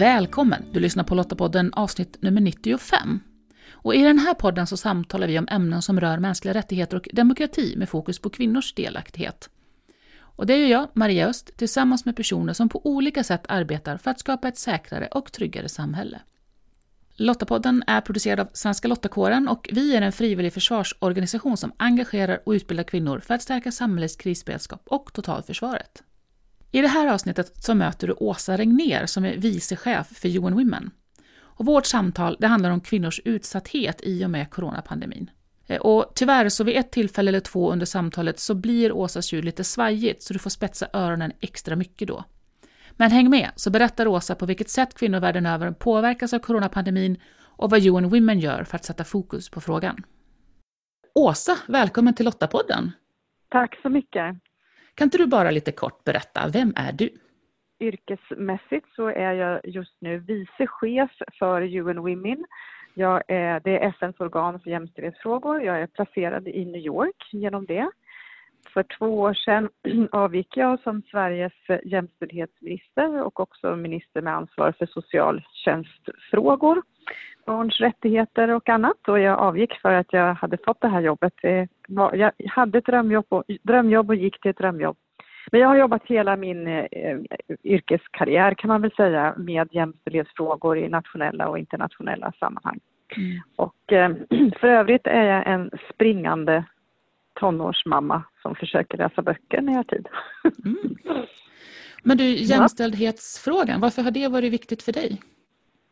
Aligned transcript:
Välkommen! 0.00 0.64
Du 0.72 0.80
lyssnar 0.80 1.04
på 1.04 1.14
Lottapodden 1.14 1.72
avsnitt 1.72 2.22
nummer 2.22 2.40
95. 2.40 3.20
Och 3.72 3.94
I 3.94 4.02
den 4.02 4.18
här 4.18 4.34
podden 4.34 4.66
så 4.66 4.76
samtalar 4.76 5.26
vi 5.26 5.38
om 5.38 5.48
ämnen 5.50 5.82
som 5.82 6.00
rör 6.00 6.18
mänskliga 6.18 6.54
rättigheter 6.54 6.96
och 6.96 7.08
demokrati 7.12 7.74
med 7.76 7.88
fokus 7.88 8.18
på 8.18 8.30
kvinnors 8.30 8.74
delaktighet. 8.74 9.50
Och 10.18 10.46
det 10.46 10.56
gör 10.56 10.68
jag, 10.68 10.88
Maria 10.92 11.26
Öst, 11.26 11.56
tillsammans 11.56 12.04
med 12.04 12.16
personer 12.16 12.52
som 12.52 12.68
på 12.68 12.86
olika 12.86 13.24
sätt 13.24 13.44
arbetar 13.48 13.96
för 13.96 14.10
att 14.10 14.20
skapa 14.20 14.48
ett 14.48 14.58
säkrare 14.58 15.06
och 15.06 15.32
tryggare 15.32 15.68
samhälle. 15.68 16.20
Lottapodden 17.14 17.84
är 17.86 18.00
producerad 18.00 18.40
av 18.40 18.48
Svenska 18.52 18.88
Lottakåren 18.88 19.48
och 19.48 19.68
vi 19.72 19.96
är 19.96 20.02
en 20.02 20.12
frivillig 20.12 20.52
försvarsorganisation 20.52 21.56
som 21.56 21.72
engagerar 21.76 22.40
och 22.46 22.52
utbildar 22.52 22.84
kvinnor 22.84 23.20
för 23.20 23.34
att 23.34 23.42
stärka 23.42 23.72
samhällets 23.72 24.16
krisberedskap 24.16 24.82
och 24.86 25.12
totalförsvaret. 25.12 26.02
I 26.70 26.80
det 26.80 26.88
här 26.88 27.06
avsnittet 27.06 27.64
så 27.64 27.74
möter 27.74 28.06
du 28.06 28.12
Åsa 28.12 28.56
Regner 28.56 29.06
som 29.06 29.24
är 29.24 29.36
vice 29.36 29.76
chef 29.76 30.06
för 30.06 30.28
UN 30.28 30.54
Women. 30.54 30.90
Och 31.38 31.66
vårt 31.66 31.86
samtal 31.86 32.36
det 32.40 32.46
handlar 32.46 32.70
om 32.70 32.80
kvinnors 32.80 33.20
utsatthet 33.24 34.00
i 34.02 34.24
och 34.24 34.30
med 34.30 34.50
coronapandemin. 34.50 35.30
Eh, 35.66 35.80
och 35.80 36.12
tyvärr 36.14 36.48
så 36.48 36.64
vid 36.64 36.76
ett 36.76 36.90
tillfälle 36.90 37.28
eller 37.28 37.40
två 37.40 37.72
under 37.72 37.86
samtalet 37.86 38.40
så 38.40 38.54
blir 38.54 38.92
Åsas 38.92 39.32
ljud 39.32 39.44
lite 39.44 39.64
svajigt 39.64 40.22
så 40.22 40.32
du 40.32 40.38
får 40.38 40.50
spetsa 40.50 40.86
öronen 40.92 41.32
extra 41.40 41.76
mycket 41.76 42.08
då. 42.08 42.24
Men 42.92 43.10
häng 43.10 43.30
med 43.30 43.50
så 43.56 43.70
berättar 43.70 44.06
Åsa 44.06 44.34
på 44.34 44.46
vilket 44.46 44.70
sätt 44.70 44.94
kvinnor 44.94 45.20
världen 45.20 45.46
över 45.46 45.70
påverkas 45.70 46.32
av 46.32 46.38
coronapandemin 46.38 47.20
och 47.42 47.70
vad 47.70 47.86
UN 47.86 48.08
Women 48.08 48.40
gör 48.40 48.64
för 48.64 48.76
att 48.76 48.84
sätta 48.84 49.04
fokus 49.04 49.50
på 49.50 49.60
frågan. 49.60 50.04
Åsa, 51.14 51.58
välkommen 51.68 52.14
till 52.14 52.24
Lottapodden! 52.24 52.92
Tack 53.48 53.78
så 53.82 53.88
mycket! 53.88 54.49
Kan 54.94 55.06
inte 55.06 55.18
du 55.18 55.26
bara 55.26 55.50
lite 55.50 55.72
kort 55.72 56.04
berätta, 56.04 56.48
vem 56.52 56.72
är 56.76 56.92
du? 56.92 57.10
Yrkesmässigt 57.80 58.86
så 58.96 59.08
är 59.08 59.32
jag 59.32 59.60
just 59.64 59.96
nu 60.00 60.18
vice 60.18 60.66
chef 60.66 61.10
för 61.38 61.62
UN 61.62 62.00
Women. 62.00 62.44
Jag 62.94 63.22
är, 63.28 63.60
det 63.60 63.78
är 63.78 63.88
FNs 63.88 64.20
organ 64.20 64.60
för 64.60 64.70
jämställdhetsfrågor. 64.70 65.62
Jag 65.62 65.80
är 65.80 65.86
placerad 65.86 66.48
i 66.48 66.64
New 66.64 66.80
York 66.80 67.28
genom 67.32 67.66
det. 67.66 67.90
För 68.74 68.82
två 68.82 69.20
år 69.20 69.34
sedan 69.34 69.68
avgick 70.12 70.56
jag 70.56 70.80
som 70.80 71.02
Sveriges 71.10 71.52
jämställdhetsminister 71.84 73.22
och 73.22 73.40
också 73.40 73.76
minister 73.76 74.22
med 74.22 74.34
ansvar 74.34 74.72
för 74.78 74.86
socialtjänstfrågor, 74.86 76.82
barns 77.46 77.80
rättigheter 77.80 78.50
och 78.50 78.68
annat. 78.68 79.08
Och 79.08 79.20
jag 79.20 79.38
avgick 79.38 79.74
för 79.82 79.92
att 79.92 80.12
jag 80.12 80.34
hade 80.34 80.58
fått 80.64 80.80
det 80.80 80.88
här 80.88 81.00
jobbet. 81.00 81.34
Jag 82.12 82.32
hade 82.48 82.78
ett 82.78 82.86
drömjobb 82.86 83.26
och, 83.28 83.44
drömjobb 83.62 84.08
och 84.10 84.16
gick 84.16 84.40
till 84.40 84.50
ett 84.50 84.58
drömjobb. 84.58 84.96
Men 85.52 85.60
jag 85.60 85.68
har 85.68 85.76
jobbat 85.76 86.02
hela 86.04 86.36
min 86.36 86.66
eh, 86.66 86.86
yrkeskarriär 87.64 88.54
kan 88.54 88.68
man 88.68 88.82
väl 88.82 88.92
säga 88.92 89.34
med 89.36 89.68
jämställdhetsfrågor 89.72 90.78
i 90.78 90.88
nationella 90.88 91.48
och 91.48 91.58
internationella 91.58 92.32
sammanhang. 92.40 92.80
Mm. 93.16 93.40
Och 93.56 93.92
eh, 93.92 94.10
för 94.60 94.68
övrigt 94.68 95.06
är 95.06 95.24
jag 95.24 95.46
en 95.46 95.70
springande 95.94 96.64
tonårsmamma 97.40 98.22
som 98.42 98.54
försöker 98.54 98.98
läsa 98.98 99.22
böcker 99.22 99.60
när 99.60 99.72
jag 99.72 99.78
har 99.78 99.84
tid. 99.84 100.08
Mm. 100.64 100.96
Men 102.02 102.16
du, 102.16 102.24
jämställdhetsfrågan, 102.24 103.80
varför 103.80 104.02
har 104.02 104.10
det 104.10 104.28
varit 104.28 104.52
viktigt 104.52 104.82
för 104.82 104.92
dig? 104.92 105.20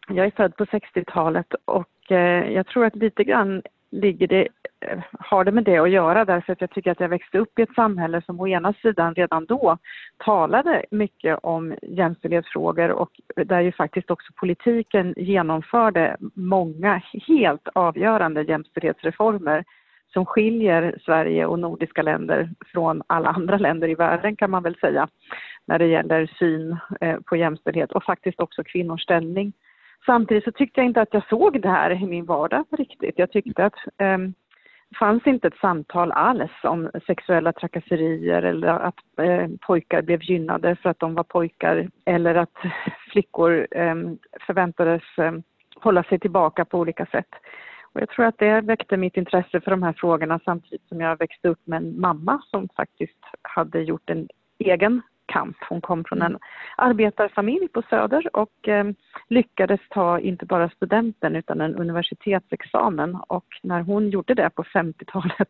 Jag 0.09 0.27
är 0.27 0.31
född 0.31 0.57
på 0.57 0.65
60-talet 0.65 1.55
och 1.65 2.13
eh, 2.13 2.53
jag 2.53 2.67
tror 2.67 2.85
att 2.85 2.97
lite 2.97 3.25
grann 3.25 3.63
ligger 3.91 4.27
det, 4.27 4.49
eh, 4.81 4.99
har 5.13 5.45
det 5.45 5.53
med 5.53 5.65
det 5.65 5.79
att 5.79 5.91
göra 5.91 6.25
därför 6.25 6.53
att 6.53 6.61
jag 6.61 6.71
tycker 6.71 6.91
att 6.91 7.01
jag 7.01 7.09
växte 7.09 7.39
upp 7.39 7.59
i 7.59 7.63
ett 7.63 7.75
samhälle 7.75 8.23
som 8.27 8.41
å 8.41 8.49
ena 8.49 8.73
sidan 8.73 9.15
redan 9.15 9.45
då 9.45 9.79
talade 10.25 10.85
mycket 10.91 11.39
om 11.43 11.75
jämställdhetsfrågor 11.83 12.91
och 12.91 13.11
där 13.37 13.61
ju 13.61 13.73
faktiskt 13.73 14.11
också 14.11 14.33
politiken 14.33 15.15
genomförde 15.17 16.17
många 16.35 17.03
helt 17.29 17.69
avgörande 17.75 18.43
jämställdhetsreformer 18.43 19.65
som 20.13 20.27
skiljer 20.27 20.99
Sverige 21.05 21.47
och 21.47 21.59
nordiska 21.59 22.03
länder 22.03 22.51
från 22.73 23.03
alla 23.07 23.29
andra 23.29 23.59
länder 23.59 23.89
i 23.89 23.95
världen 23.95 24.37
kan 24.37 24.51
man 24.51 24.63
väl 24.63 24.77
säga 24.77 25.09
när 25.67 25.79
det 25.79 25.87
gäller 25.87 26.27
syn 26.39 26.77
eh, 27.01 27.17
på 27.27 27.37
jämställdhet 27.37 27.93
och 27.93 28.05
faktiskt 28.05 28.41
också 28.41 28.65
kvinnors 28.65 29.03
ställning. 29.03 29.53
Samtidigt 30.07 30.45
så 30.45 30.53
tyckte 30.53 30.81
jag 30.81 30.87
inte 30.87 31.01
att 31.01 31.15
jag 31.15 31.29
såg 31.29 31.63
det 31.63 31.69
här 31.69 31.91
i 31.91 32.07
min 32.07 32.25
vardag 32.25 32.65
riktigt. 32.71 33.19
Jag 33.19 33.31
tyckte 33.31 33.65
att 33.65 33.75
eh, 33.99 34.19
det 34.91 34.97
fanns 34.99 35.27
inte 35.27 35.49
ett 35.49 35.59
samtal 35.61 36.13
alls 36.13 36.51
om 36.63 36.91
sexuella 37.07 37.53
trakasserier 37.53 38.43
eller 38.43 38.69
att 38.69 39.19
eh, 39.19 39.49
pojkar 39.61 40.03
blev 40.03 40.23
gynnade 40.23 40.77
för 40.77 40.91
att 40.91 41.01
de 41.01 41.15
var 41.15 41.25
pojkar 41.25 41.91
eller 42.05 42.35
att 42.35 42.59
flickor 43.13 43.67
eh, 43.71 43.95
förväntades 44.47 45.03
eh, 45.19 45.33
hålla 45.77 46.03
sig 46.03 46.19
tillbaka 46.19 46.65
på 46.65 46.79
olika 46.79 47.07
sätt. 47.07 47.29
Och 47.99 48.03
jag 48.03 48.09
tror 48.09 48.27
att 48.27 48.39
det 48.39 48.61
väckte 48.61 48.97
mitt 48.97 49.17
intresse 49.17 49.61
för 49.61 49.71
de 49.71 49.83
här 49.83 49.93
frågorna 49.93 50.41
samtidigt 50.45 50.89
som 50.89 51.01
jag 51.01 51.19
växte 51.19 51.49
upp 51.49 51.61
med 51.65 51.77
en 51.77 52.01
mamma 52.01 52.43
som 52.51 52.69
faktiskt 52.77 53.19
hade 53.43 53.81
gjort 53.81 54.11
en 54.11 54.29
egen 54.59 55.03
kamp. 55.27 55.57
Hon 55.69 55.81
kom 55.81 56.05
från 56.05 56.23
en 56.23 56.27
mm. 56.27 56.41
arbetarfamilj 56.77 57.69
på 57.69 57.83
Söder 57.91 58.37
och 58.37 58.69
eh, 58.69 58.87
lyckades 59.29 59.81
ta 59.91 60.19
inte 60.19 60.47
bara 60.47 60.69
studenten 60.69 61.37
utan 61.37 61.61
en 61.61 61.75
universitetsexamen 61.75 63.19
och 63.27 63.47
när 63.63 63.81
hon 63.81 64.11
gjorde 64.11 64.35
det 64.35 64.51
på 64.51 64.63
50-talet 64.63 65.49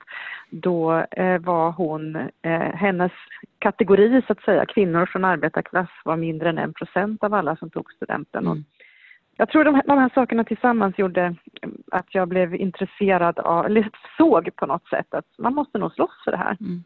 då 0.51 1.05
eh, 1.11 1.39
var 1.39 1.71
hon, 1.71 2.17
eh, 2.17 2.75
hennes 2.75 3.13
kategori 3.59 4.23
så 4.27 4.33
att 4.33 4.43
säga, 4.43 4.67
kvinnor 4.67 5.07
från 5.07 5.25
arbetarklass 5.25 5.91
var 6.05 6.17
mindre 6.17 6.49
än 6.49 6.59
en 6.59 6.73
procent 6.73 7.25
av 7.25 7.35
alla 7.35 7.57
som 7.57 7.71
tog 7.71 7.93
studenten. 7.93 8.47
Mm. 8.47 8.65
Jag 9.41 9.49
tror 9.49 9.65
de 9.65 9.75
här, 9.75 9.83
de 9.87 9.99
här 9.99 10.11
sakerna 10.15 10.45
tillsammans 10.45 10.99
gjorde 10.99 11.37
att 11.93 12.07
jag 12.15 12.29
blev 12.29 12.55
intresserad 12.55 13.39
av, 13.39 13.67
eller 13.67 13.91
såg 14.17 14.57
på 14.57 14.67
något 14.67 14.89
sätt 14.89 15.15
att 15.15 15.25
man 15.39 15.55
måste 15.55 15.79
nog 15.79 15.93
slåss 15.93 16.25
för 16.25 16.31
det 16.31 16.37
här. 16.37 16.57
Mm. 16.61 16.85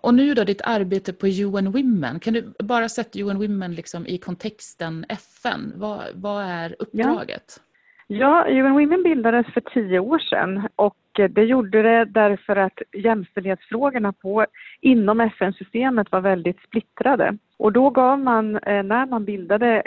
Och 0.00 0.14
nu 0.14 0.34
då 0.34 0.44
ditt 0.44 0.60
arbete 0.64 1.12
på 1.12 1.26
UN 1.26 1.70
Women, 1.72 2.20
kan 2.20 2.34
du 2.34 2.54
bara 2.58 2.88
sätta 2.88 3.18
UN 3.18 3.38
Women 3.38 3.74
liksom 3.74 4.06
i 4.06 4.18
kontexten 4.18 5.06
FN? 5.08 5.72
Vad, 5.76 6.02
vad 6.14 6.44
är 6.44 6.76
uppdraget? 6.78 7.60
Ja 7.60 7.73
ja, 8.06 8.46
UN 8.48 8.72
Women 8.72 9.02
bildades 9.02 9.46
för 9.46 9.60
tio 9.60 9.98
år 9.98 10.18
sedan 10.18 10.68
och 10.76 10.96
eh, 11.18 11.30
det 11.30 11.44
gjorde 11.44 11.82
det 11.82 12.04
därför 12.04 12.56
att 12.56 12.82
jämställdhetsfrågorna 12.92 14.12
på, 14.12 14.46
inom 14.80 15.20
FN-systemet 15.20 16.12
var 16.12 16.20
väldigt 16.20 16.60
splittrade. 16.60 17.36
Och 17.56 17.72
då 17.72 17.90
gav 17.90 18.18
man, 18.18 18.56
eh, 18.56 18.82
när 18.82 19.06
man 19.06 19.24
bildade 19.24 19.80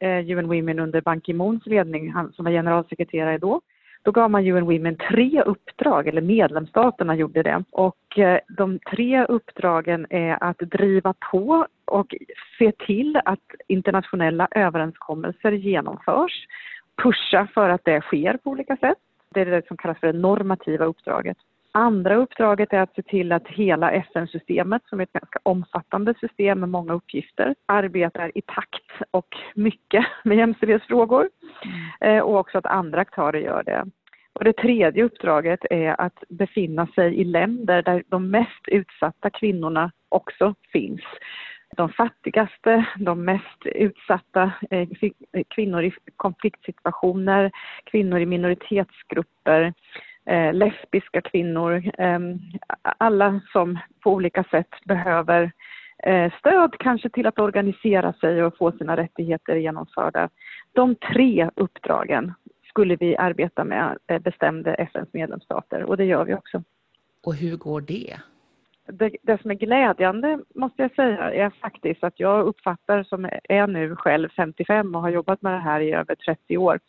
eh, 0.00 0.30
UN 0.30 0.48
Women 0.48 0.78
under 0.78 1.00
Ban 1.00 1.20
Ki-Moons 1.20 1.66
ledning, 1.66 2.12
han 2.12 2.32
som 2.32 2.44
var 2.44 2.52
generalsekreterare 2.52 3.38
då, 3.38 3.60
då 4.02 4.10
gav 4.10 4.30
man 4.30 4.46
UN 4.46 4.64
Women 4.64 4.96
tre 5.10 5.42
uppdrag, 5.42 6.08
eller 6.08 6.20
medlemsstaterna 6.22 7.16
gjorde 7.16 7.42
det. 7.42 7.64
Och 7.70 8.18
de 8.48 8.78
tre 8.78 9.24
uppdragen 9.24 10.06
är 10.10 10.42
att 10.44 10.58
driva 10.58 11.14
på 11.30 11.66
och 11.84 12.14
se 12.58 12.72
till 12.72 13.20
att 13.24 13.40
internationella 13.68 14.48
överenskommelser 14.50 15.52
genomförs, 15.52 16.46
pusha 17.02 17.48
för 17.54 17.68
att 17.68 17.84
det 17.84 18.00
sker 18.00 18.36
på 18.36 18.50
olika 18.50 18.76
sätt. 18.76 18.98
Det 19.34 19.40
är 19.40 19.46
det 19.46 19.66
som 19.66 19.76
kallas 19.76 19.98
för 20.00 20.12
det 20.12 20.18
normativa 20.18 20.84
uppdraget. 20.84 21.36
Andra 21.72 22.16
uppdraget 22.16 22.72
är 22.72 22.80
att 22.80 22.94
se 22.94 23.02
till 23.02 23.32
att 23.32 23.48
hela 23.48 23.90
FN-systemet, 23.90 24.82
som 24.86 25.00
är 25.00 25.04
ett 25.04 25.12
ganska 25.12 25.38
omfattande 25.42 26.14
system 26.20 26.60
med 26.60 26.68
många 26.68 26.92
uppgifter, 26.92 27.54
arbetar 27.66 28.38
i 28.38 28.42
takt 28.42 29.08
och 29.10 29.36
mycket 29.54 30.06
med 30.24 30.36
jämställdhetsfrågor 30.36 31.28
mm. 31.64 32.16
Eh, 32.16 32.22
och 32.22 32.36
också 32.36 32.58
att 32.58 32.66
andra 32.66 33.00
aktörer 33.00 33.38
gör 33.38 33.62
det. 33.62 33.84
Och 34.32 34.44
det 34.44 34.52
tredje 34.52 35.04
uppdraget 35.04 35.60
är 35.70 36.00
att 36.00 36.24
befinna 36.28 36.86
sig 36.86 37.20
i 37.20 37.24
länder 37.24 37.82
där 37.82 38.02
de 38.08 38.30
mest 38.30 38.68
utsatta 38.68 39.30
kvinnorna 39.30 39.92
också 40.08 40.54
finns. 40.72 41.00
De 41.76 41.88
fattigaste, 41.88 42.86
de 42.96 43.24
mest 43.24 43.64
utsatta 43.64 44.52
eh, 44.70 44.88
eh, 45.32 45.42
kvinnor 45.48 45.84
i 45.84 45.92
konfliktsituationer, 46.16 47.50
kvinnor 47.84 48.20
i 48.20 48.26
minoritetsgrupper, 48.26 49.74
eh, 50.26 50.54
lesbiska 50.54 51.20
kvinnor, 51.20 51.90
ehm, 51.98 52.38
alla 52.82 53.40
som 53.52 53.78
på 54.00 54.12
olika 54.12 54.44
sätt 54.44 54.70
behöver 54.84 55.52
stöd 56.38 56.78
kanske 56.78 57.08
till 57.08 57.26
att 57.26 57.38
organisera 57.38 58.12
sig 58.12 58.44
och 58.44 58.56
få 58.56 58.72
sina 58.72 58.96
rättigheter 58.96 59.56
genomförda. 59.56 60.28
De 60.72 60.94
tre 60.94 61.50
uppdragen 61.56 62.34
skulle 62.68 62.96
vi 62.96 63.16
arbeta 63.16 63.64
med, 63.64 63.98
bestämde 64.20 64.74
FNs 64.74 65.08
medlemsstater 65.12 65.82
och 65.82 65.96
det 65.96 66.04
gör 66.04 66.24
vi 66.24 66.34
också. 66.34 66.62
Och 67.26 67.34
hur 67.34 67.56
går 67.56 67.80
det? 67.80 68.16
Det, 68.92 69.16
det, 69.22 69.42
som 69.42 69.50
är 69.50 69.54
glädjande 69.54 70.38
måste 70.54 70.82
jag 70.82 70.94
säga 70.94 71.32
är 71.32 71.50
faktiskt 71.50 72.04
att 72.04 72.20
jag 72.20 72.46
uppfattar 72.46 73.02
som 73.02 73.28
är 73.48 73.66
nu 73.66 73.96
själv 73.96 74.28
55 74.36 74.94
och 74.94 75.00
har 75.00 75.10
jobbat 75.10 75.42
med 75.42 75.52
det 75.52 75.58
här 75.58 75.80
i 75.80 75.92
över 75.92 76.14
30 76.14 76.56
år. 76.56 76.80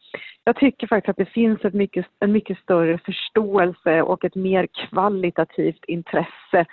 Jag 0.43 0.55
tycker 0.55 0.87
faktiskt 0.87 1.09
att 1.09 1.27
det 1.27 1.33
finns 1.33 1.65
ett 1.65 1.73
mycket, 1.73 2.05
en 2.19 2.31
mycket 2.31 2.57
större 2.57 2.97
förståelse 2.97 4.01
och 4.01 4.25
ett 4.25 4.35
mer 4.35 4.67
kvalitativt 4.67 5.85
intresse 5.87 6.65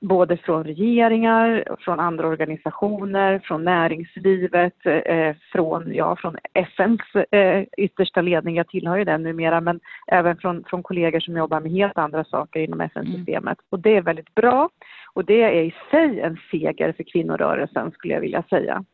både 0.00 0.36
från 0.36 0.64
regeringar, 0.64 1.76
från 1.78 2.00
andra 2.00 2.28
organisationer, 2.28 3.38
från 3.38 3.64
näringslivet, 3.64 4.86
eh, 4.86 5.36
från, 5.52 5.94
ja, 5.94 6.16
från 6.16 6.36
FNs 6.54 7.14
eh, 7.30 7.64
yttersta 7.76 8.20
ledning, 8.20 8.56
jag 8.56 8.68
tillhör 8.68 8.96
ju 8.96 9.04
den 9.04 9.22
numera, 9.22 9.60
men 9.60 9.80
även 10.06 10.36
från, 10.36 10.64
från 10.64 10.82
kollegor 10.82 11.20
som 11.20 11.36
jobbar 11.36 11.60
med 11.60 11.72
helt 11.72 11.98
andra 11.98 12.24
saker 12.24 12.60
inom 12.60 12.80
FN-systemet. 12.80 13.58
Mm. 13.58 13.66
Och 13.70 13.80
det 13.80 13.96
är 13.96 14.02
väldigt 14.02 14.34
bra 14.34 14.68
och 15.14 15.24
det 15.24 15.42
är 15.42 15.62
i 15.62 15.74
sig 15.90 16.20
en 16.20 16.38
seger 16.50 16.92
för 16.92 17.04
kvinnorörelsen 17.04 17.90
skulle 17.90 18.14
jag 18.14 18.20
vilja 18.20 18.42
säga. 18.42 18.84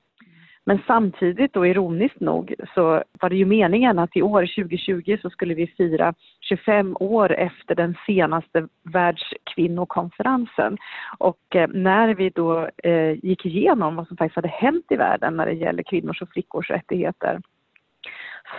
Men 0.65 0.79
samtidigt 0.87 1.57
och 1.57 1.67
ironiskt 1.67 2.21
nog 2.21 2.55
så 2.75 3.03
var 3.21 3.29
det 3.29 3.37
ju 3.37 3.45
meningen 3.45 3.99
att 3.99 4.17
i 4.17 4.23
år 4.23 4.63
2020 4.63 5.17
så 5.23 5.31
skulle 5.31 5.55
vi 5.55 5.67
fira 5.67 6.15
25 6.41 6.97
år 7.01 7.33
efter 7.33 7.75
den 7.75 7.97
senaste 8.07 8.69
världskvinnokonferensen. 8.83 10.77
Och 11.19 11.57
eh, 11.57 11.69
när 11.69 12.15
vi 12.15 12.31
då 12.31 12.69
eh, 12.85 13.25
gick 13.25 13.47
igenom 13.47 13.97
vad 13.97 14.09
som 14.09 14.17
faktiskt 14.17 14.37
hade 14.37 14.49
hänt 14.49 14.87
i 14.91 14.97
världen 14.97 15.37
när 15.37 15.47
det 15.47 15.53
gäller 15.53 15.83
kvinnors 15.83 16.23
och 16.23 16.29
flickors 16.29 16.71
rättigheter 16.71 17.41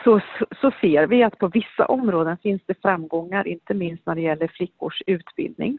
så, 0.03 0.21
så 0.61 0.71
ser 0.81 1.07
vi 1.07 1.23
att 1.23 1.37
på 1.37 1.47
vissa 1.47 1.85
områden 1.85 2.37
finns 2.37 2.61
det 2.65 2.81
framgångar, 2.81 3.47
inte 3.47 3.73
minst 3.73 4.05
när 4.05 4.15
det 4.15 4.21
gäller 4.21 4.47
flickors 4.47 5.01
utbildning. 5.07 5.77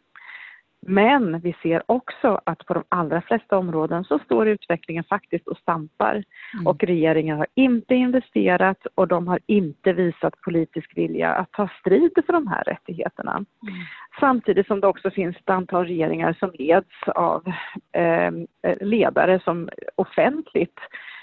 Men 0.87 1.39
vi 1.39 1.55
ser 1.61 1.83
också 1.85 2.41
att 2.43 2.65
på 2.65 2.73
de 2.73 2.83
allra 2.89 3.21
flesta 3.21 3.57
områden 3.57 4.03
så 4.03 4.19
står 4.19 4.47
utvecklingen 4.47 5.03
faktiskt 5.03 5.47
och 5.47 5.57
stampar. 5.57 6.23
Mm. 6.53 6.67
Och 6.67 6.83
regeringen 6.83 7.37
har 7.37 7.47
inte 7.53 7.95
investerat 7.95 8.87
och 8.95 9.07
de 9.07 9.27
har 9.27 9.39
inte 9.45 9.93
visat 9.93 10.41
politisk 10.41 10.97
vilja 10.97 11.33
att 11.33 11.51
ta 11.51 11.69
strid 11.79 12.11
för 12.25 12.33
de 12.33 12.47
här 12.47 12.63
rättigheterna. 12.63 13.31
Mm. 13.31 13.45
Samtidigt 14.19 14.67
som 14.67 14.79
det 14.79 14.87
också 14.87 15.11
finns 15.11 15.35
ett 15.35 15.49
antal 15.49 15.85
regeringar 15.85 16.33
som 16.39 16.51
leds 16.53 17.03
av 17.07 17.43
eh, 17.91 18.31
ledare 18.81 19.39
som 19.39 19.69
offentligt 19.95 20.79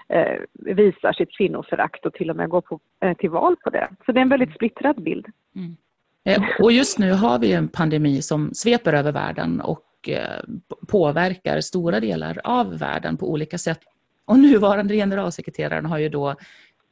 eh, 0.08 0.41
visar 0.53 1.12
sitt 1.12 1.37
kvinnoförakt 1.37 2.06
och 2.06 2.15
till 2.15 2.31
och 2.31 2.37
med 2.37 2.49
går 2.49 2.61
på, 2.61 2.81
eh, 3.00 3.17
till 3.17 3.31
val 3.31 3.56
på 3.65 3.70
det. 3.70 3.88
Så 4.06 4.12
det 4.12 4.20
är 4.20 4.23
en 4.23 4.29
väldigt 4.29 4.55
splittrad 4.55 5.03
bild. 5.03 5.26
Mm. 5.56 5.76
Eh, 6.24 6.42
och 6.60 6.72
just 6.72 6.98
nu 6.98 7.12
har 7.12 7.38
vi 7.38 7.52
en 7.52 7.69
pandemi 7.69 8.22
som 8.22 8.54
sveper 8.54 8.92
över 8.92 9.12
världen 9.12 9.60
och 9.60 10.08
eh, 10.08 10.40
påverkar 10.88 11.60
stora 11.60 12.00
delar 12.00 12.40
av 12.44 12.78
världen 12.78 13.16
på 13.16 13.30
olika 13.30 13.58
sätt. 13.58 13.80
Och 14.24 14.38
nuvarande 14.38 14.94
generalsekreteraren 14.94 15.86
har 15.86 15.98
ju 15.98 16.08
då 16.08 16.34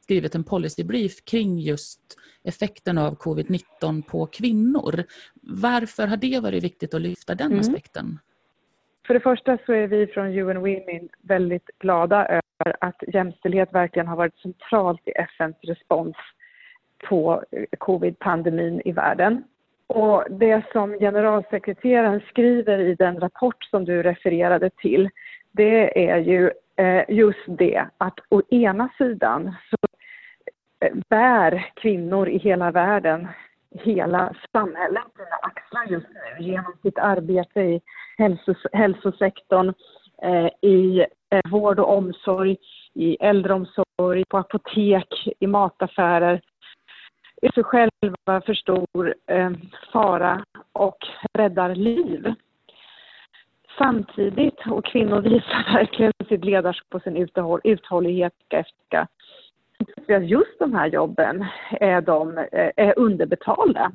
skrivit 0.03 0.35
en 0.35 0.43
policybrief 0.43 1.25
kring 1.25 1.59
just 1.59 1.99
effekten 2.43 2.97
av 2.97 3.17
covid-19 3.17 4.03
på 4.03 4.25
kvinnor. 4.25 5.03
Varför 5.41 6.07
har 6.07 6.17
det 6.17 6.39
varit 6.39 6.63
viktigt 6.63 6.93
att 6.93 7.01
lyfta 7.01 7.35
den 7.35 7.47
mm. 7.47 7.59
aspekten? 7.59 8.19
För 9.07 9.13
det 9.13 9.19
första 9.19 9.57
så 9.65 9.73
är 9.73 9.87
vi 9.87 10.07
från 10.07 10.25
UN 10.25 10.59
Women 10.59 11.09
väldigt 11.21 11.69
glada 11.79 12.25
över 12.25 12.75
att 12.79 13.03
jämställdhet 13.13 13.73
verkligen 13.73 14.07
har 14.07 14.15
varit 14.15 14.37
centralt 14.37 15.07
i 15.07 15.11
FNs 15.11 15.57
respons 15.61 16.15
på 17.09 17.43
covid-pandemin 17.77 18.81
i 18.85 18.91
världen. 18.91 19.43
Och 19.87 20.23
det 20.29 20.63
som 20.71 20.93
generalsekreteraren 20.99 22.21
skriver 22.29 22.79
i 22.79 22.95
den 22.95 23.19
rapport 23.19 23.63
som 23.63 23.85
du 23.85 24.03
refererade 24.03 24.69
till, 24.69 25.09
det 25.51 26.09
är 26.09 26.17
ju 26.17 26.51
eh, 26.75 27.03
just 27.09 27.45
det 27.47 27.85
att 27.97 28.19
å 28.29 28.41
ena 28.49 28.89
sidan 28.97 29.55
så 29.69 29.77
eh, 30.85 30.93
bär 31.09 31.71
kvinnor 31.75 32.29
i 32.29 32.37
hela 32.37 32.71
världen 32.71 33.27
hela 33.71 34.33
samhället 34.51 35.03
sina 35.15 35.35
axlar 35.41 35.85
just 35.85 36.07
nu 36.07 36.45
genom 36.45 36.73
sitt 36.81 36.97
arbete 36.97 37.61
i 37.61 37.81
hälsos 38.17 38.57
hälsosektorn, 38.73 39.73
eh, 40.21 40.69
i 40.69 41.05
vård 41.51 41.79
och 41.79 41.97
omsorg, 41.97 42.57
i 42.93 43.17
äldreomsorg, 43.19 44.25
på 44.29 44.37
apotek, 44.37 45.27
i 45.39 45.47
mataffärer 45.47 46.41
är 47.41 47.51
sig 47.51 47.63
själva 47.63 48.41
för 48.45 48.53
stor 48.53 49.15
eh, 49.27 49.51
fara 49.93 50.45
och 50.71 50.97
räddar 51.33 51.75
liv. 51.75 52.33
Samtidigt, 53.77 54.67
och 54.67 54.85
kvinnor 54.85 55.21
visar 55.21 55.73
verkligen 55.73 56.13
sitt 56.29 56.45
ledarskap 56.45 56.95
och 56.95 57.01
sin 57.01 57.27
uthållighet 57.63 58.33
efter 58.49 59.07
just 60.21 60.59
de 60.59 60.73
här 60.73 60.87
jobben 60.87 61.45
är, 61.71 62.01
de, 62.01 62.37
eh, 62.37 62.71
är 62.75 62.99
underbetalda 62.99 63.91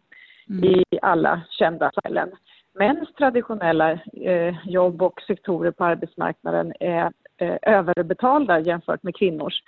mm. 0.50 0.64
i 0.64 0.84
alla 1.02 1.40
kända 1.50 1.90
samhällen. 1.94 2.30
Mäns 2.78 3.14
traditionella 3.18 3.92
eh, 4.12 4.68
jobb 4.68 5.02
och 5.02 5.20
sektorer 5.26 5.70
på 5.70 5.84
arbetsmarknaden 5.84 6.72
är 6.80 7.12
eh, 7.36 7.56
överbetalda 7.62 8.60
jämfört 8.60 9.02
med 9.02 9.16
kvinnors. 9.16 9.62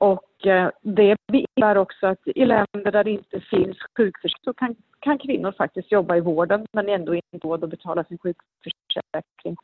Och 0.00 0.46
eh, 0.46 0.70
det 0.82 1.16
innebär 1.32 1.78
också 1.78 2.06
att 2.06 2.18
i 2.24 2.44
länder 2.44 2.92
där 2.92 3.04
det 3.04 3.10
inte 3.10 3.40
finns 3.40 3.76
sjukförsäkring 3.96 4.44
så 4.44 4.52
kan, 4.52 4.74
kan 5.00 5.18
kvinnor 5.18 5.52
faktiskt 5.52 5.92
jobba 5.92 6.16
i 6.16 6.20
vården 6.20 6.66
men 6.72 6.88
ändå 6.88 7.14
inte 7.14 7.46
råd 7.46 7.64
att 7.64 7.70
betala 7.70 8.04
sin 8.04 8.18
sjukförsäkring. 8.18 9.56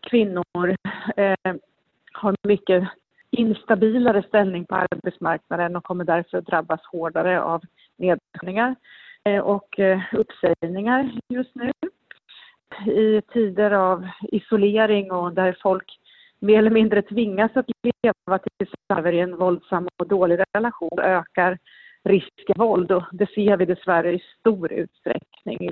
Kvinnor 0.00 0.76
eh, 1.16 1.54
har 2.12 2.36
mycket 2.42 2.88
instabilare 3.30 4.22
ställning 4.22 4.64
på 4.64 4.74
arbetsmarknaden 4.74 5.76
och 5.76 5.84
kommer 5.84 6.04
därför 6.04 6.38
att 6.38 6.46
drabbas 6.46 6.80
hårdare 6.92 7.42
av 7.42 7.62
nedskärningar 7.96 8.74
eh, 9.24 9.40
och 9.40 9.78
eh, 9.78 10.00
uppsägningar 10.12 11.12
just 11.28 11.54
nu. 11.54 11.72
I 12.92 13.22
tider 13.32 13.70
av 13.70 14.08
isolering 14.22 15.12
och 15.12 15.32
där 15.32 15.56
folk 15.62 15.98
mer 16.38 16.58
eller 16.58 16.70
mindre 16.70 17.02
tvingas 17.02 17.50
att 17.56 17.66
leva 17.82 18.38
tillsammans 18.90 19.14
i 19.14 19.18
en 19.18 19.36
våldsam 19.36 19.88
och 19.98 20.08
dålig 20.08 20.38
relation 20.52 20.98
ökar 20.98 21.58
risken 22.04 22.54
för 22.56 22.64
våld 22.64 22.92
och 22.92 23.04
det 23.12 23.26
ser 23.26 23.56
vi 23.56 23.64
dessvärre 23.64 24.12
i 24.12 24.22
stor 24.40 24.72
utsträckning. 24.72 25.70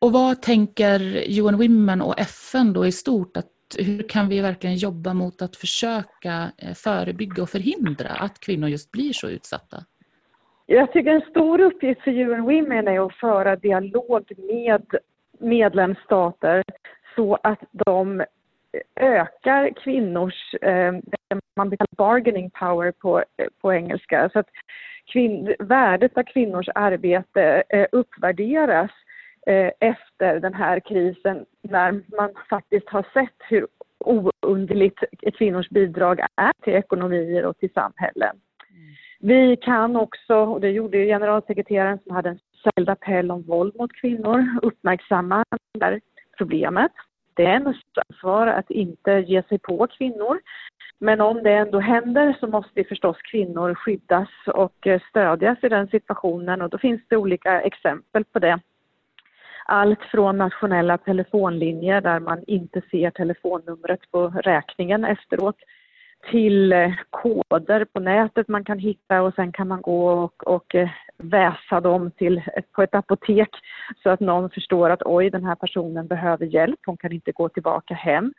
Och 0.00 0.12
vad 0.12 0.42
tänker 0.42 1.00
UN 1.40 1.56
Women 1.56 2.02
och 2.02 2.20
FN 2.20 2.72
då 2.72 2.86
i 2.86 2.92
stort? 2.92 3.36
Att 3.36 3.46
hur 3.78 4.08
kan 4.08 4.28
vi 4.28 4.40
verkligen 4.40 4.76
jobba 4.76 5.14
mot 5.14 5.42
att 5.42 5.56
försöka 5.56 6.52
eh, 6.58 6.74
förebygga 6.74 7.42
och 7.42 7.48
förhindra 7.48 8.08
att 8.08 8.40
kvinnor 8.40 8.68
just 8.68 8.90
blir 8.92 9.12
så 9.12 9.28
utsatta? 9.28 9.76
Jag 10.66 10.92
tycker 10.92 11.10
en 11.10 11.30
stor 11.30 11.60
uppgift 11.60 12.02
för 12.02 12.10
UN 12.10 12.42
Women 12.42 12.88
är 12.88 13.06
att 13.06 13.14
föra 13.14 13.56
dialog 13.56 14.32
med 14.38 14.84
medlemsstater 15.38 16.64
så 17.16 17.38
att 17.42 17.60
de 17.72 18.24
ökar 18.96 19.70
kvinnors, 19.84 20.54
eh, 20.62 20.92
man 21.56 21.70
kallar 21.70 21.96
bargaining 21.96 22.50
power 22.50 22.92
på, 22.92 23.24
på 23.60 23.72
engelska, 23.72 24.30
så 24.32 24.38
att 24.38 24.48
kvinn, 25.12 25.54
värdet 25.58 26.18
av 26.18 26.22
kvinnors 26.22 26.68
arbete 26.74 27.62
eh, 27.68 27.86
uppvärderas 27.92 28.90
eh, 29.46 29.70
efter 29.80 30.40
den 30.40 30.54
här 30.54 30.80
krisen 30.80 31.44
när 31.62 31.92
man 32.16 32.30
faktiskt 32.50 32.88
har 32.88 33.06
sett 33.14 33.36
hur 33.48 33.66
ounderligt 34.46 34.98
kvinnors 35.38 35.68
bidrag 35.68 36.20
är 36.36 36.52
till 36.62 36.74
ekonomier 36.74 37.44
och 37.44 37.58
till 37.58 37.72
samhällen. 37.72 38.36
Mm. 38.70 38.94
Vi 39.20 39.56
kan 39.56 39.96
också, 39.96 40.34
och 40.34 40.60
det 40.60 40.70
gjorde 40.70 41.04
generalsekreteraren 41.04 41.98
som 41.98 42.14
hade 42.16 42.28
en 42.28 42.38
särskild 42.64 42.88
appell 42.88 43.30
om 43.30 43.42
våld 43.42 43.76
mot 43.76 43.92
kvinnor, 43.92 44.58
uppmärksamma 44.62 45.44
det 45.78 45.84
här 45.84 46.00
problemet 46.38 46.92
det 47.34 47.44
är 47.44 47.56
en 47.56 47.74
ansvar 48.08 48.46
att 48.46 48.70
inte 48.70 49.12
ge 49.12 49.42
sig 49.42 49.58
på 49.58 49.86
kvinnor. 49.86 50.40
Men 51.04 51.20
om 51.20 51.42
det 51.42 51.52
ändå 51.52 51.80
händer 51.80 52.36
så 52.40 52.46
måste 52.46 52.84
förstås 52.84 53.16
kvinnor 53.22 53.74
skyddas 53.74 54.28
och 54.46 54.86
eh, 54.86 55.00
stödjas 55.10 55.58
i 55.62 55.68
den 55.68 55.88
situationen 55.88 56.62
och 56.62 56.70
då 56.70 56.78
finns 56.78 57.00
det 57.08 57.16
olika 57.16 57.60
exempel 57.60 58.24
på 58.24 58.38
det. 58.38 58.60
Allt 59.66 60.02
från 60.02 60.38
nationella 60.38 60.98
telefonlinjer 60.98 62.00
där 62.00 62.20
man 62.20 62.44
inte 62.46 62.82
ser 62.90 63.10
telefonnumret 63.10 64.10
på 64.10 64.28
räkningen 64.28 65.04
efteråt 65.04 65.56
till 66.30 66.72
eh, 66.72 66.92
koder 67.10 67.84
på 67.84 68.00
nätet 68.00 68.48
man 68.48 68.64
kan 68.64 68.78
hitta 68.78 69.22
och 69.22 69.34
sen 69.34 69.52
kan 69.52 69.68
man 69.68 69.82
gå 69.82 70.10
och, 70.10 70.46
och 70.46 70.74
eh, 70.74 70.88
väsa 71.18 71.80
dem 71.80 72.10
till, 72.10 72.42
på 72.72 72.82
ett 72.82 72.94
apotek 72.94 73.50
så 74.02 74.10
att 74.10 74.20
någon 74.20 74.50
förstår 74.50 74.90
att 74.90 75.02
oj, 75.04 75.30
den 75.30 75.44
här 75.44 75.54
personen 75.54 76.06
behöver 76.06 76.46
hjälp, 76.46 76.80
hon 76.86 76.96
kan 76.96 77.12
inte 77.12 77.32
gå 77.32 77.48
tillbaka 77.48 77.94
hem. 77.94 78.32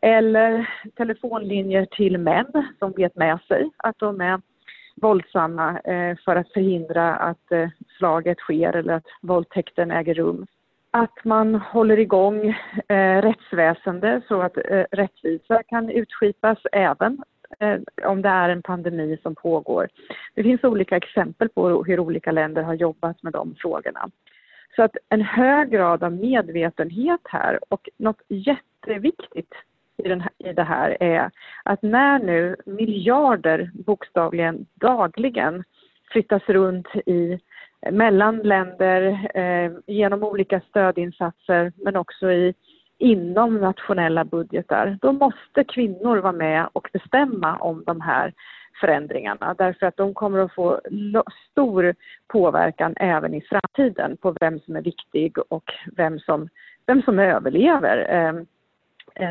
Eller 0.00 0.70
telefonlinjer 0.96 1.86
till 1.86 2.18
män 2.18 2.68
som 2.78 2.92
vet 2.92 3.16
med 3.16 3.40
sig 3.48 3.70
att 3.76 3.98
de 3.98 4.20
är 4.20 4.40
våldsamma 5.00 5.80
eh, 5.80 6.16
för 6.24 6.36
att 6.36 6.52
förhindra 6.52 7.16
att 7.16 7.52
eh, 7.52 7.68
slaget 7.98 8.38
sker 8.38 8.76
eller 8.76 8.94
att 8.94 9.06
våldtäkten 9.22 9.90
äger 9.90 10.14
rum 10.14 10.46
att 10.92 11.24
man 11.24 11.54
håller 11.54 11.98
igång 11.98 12.48
eh, 12.88 13.22
rättsväsende 13.22 14.20
så 14.28 14.42
att 14.42 14.58
rättvisa 14.90 15.62
kan 15.62 15.90
utskipas 15.90 16.58
även 16.72 17.22
om 18.04 18.22
det 18.22 18.28
är 18.28 18.48
en 18.48 18.62
pandemi 18.62 19.18
som 19.22 19.34
pågår. 19.34 19.88
Det 20.34 20.42
finns 20.42 20.64
olika 20.64 20.96
exempel 20.96 21.48
på 21.48 21.84
hur 21.84 22.00
olika 22.00 22.32
länder 22.32 22.62
har 22.62 22.74
jobbat 22.74 23.22
med 23.22 23.32
de 23.32 23.54
frågorna. 23.58 24.10
Så 24.76 24.82
att 24.82 24.96
en 25.08 25.22
hög 25.22 25.70
grad 25.70 26.02
av 26.02 26.12
medvetenhet 26.12 27.20
här 27.24 27.58
och 27.68 27.88
något 27.96 28.22
jätteviktigt 28.28 29.54
i, 30.04 30.08
den 30.08 30.20
här, 30.20 30.30
i 30.38 30.52
det 30.52 30.62
här 30.62 31.02
är 31.02 31.30
att 31.64 31.82
när 31.82 32.18
nu 32.18 32.56
miljarder 32.66 33.70
bokstavligen 33.74 34.66
dagligen 34.74 35.64
flyttas 36.12 36.42
runt 36.46 36.88
i 37.06 37.38
eh, 37.82 37.92
mellan 37.92 38.38
länder 38.38 39.30
eh, 39.34 39.72
genom 39.86 40.22
olika 40.22 40.60
stödinsatser 40.60 41.72
men 41.76 41.96
också 41.96 42.32
i 42.32 42.54
inom 43.00 43.60
nationella 43.60 44.24
budgetar, 44.24 44.98
då 45.00 45.12
måste 45.12 45.64
kvinnor 45.64 46.16
vara 46.16 46.32
med 46.32 46.68
och 46.72 46.88
bestämma 46.92 47.56
om 47.56 47.84
de 47.86 48.00
här 48.00 48.32
förändringarna 48.80 49.54
därför 49.58 49.86
att 49.86 49.96
de 49.96 50.14
kommer 50.14 50.38
att 50.38 50.54
få 50.54 50.80
stor 51.50 51.94
påverkan 52.28 52.94
även 52.96 53.34
i 53.34 53.40
framtiden 53.40 54.16
på 54.16 54.36
vem 54.40 54.60
som 54.60 54.76
är 54.76 54.82
viktig 54.82 55.36
och 55.48 55.72
vem 55.96 56.18
som, 56.18 56.48
vem 56.86 57.02
som 57.02 57.18
överlever 57.18 58.14
eh, 58.14 58.42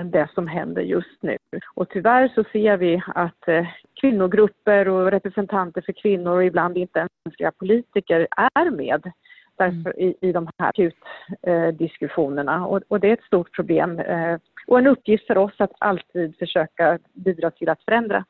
det 0.03 0.29
som 0.33 0.47
händer 0.47 0.81
just 0.81 1.23
nu. 1.23 1.37
Och 1.75 1.89
tyvärr 1.89 2.27
så 2.35 2.43
ser 2.51 2.77
vi 2.77 3.01
att 3.07 3.47
eh, 3.47 3.67
kvinnogrupper 4.01 4.87
och 4.87 5.11
representanter 5.11 5.81
för 5.81 5.93
kvinnor 5.93 6.35
och 6.35 6.45
ibland 6.45 6.77
inte 6.77 6.99
ens 6.99 7.57
politiker 7.57 8.27
är 8.31 8.71
med 8.71 9.11
därför, 9.57 9.93
mm. 9.99 10.09
i, 10.09 10.15
i 10.21 10.31
de 10.31 10.49
här 10.57 10.69
akutdiskussionerna 10.69 12.55
eh, 12.55 12.63
och, 12.63 12.81
och, 12.87 12.99
det 12.99 13.09
är 13.09 13.13
ett 13.13 13.23
stort 13.23 13.55
problem 13.55 13.99
eh, 13.99 14.37
och 14.67 14.79
en 14.79 14.87
uppgift 14.87 15.27
för 15.27 15.37
oss 15.37 15.53
att 15.57 15.71
alltid 15.79 16.37
försöka 16.39 16.99
bidra 17.13 17.51
till 17.51 17.69
att 17.69 17.83
förändra. 17.83 18.25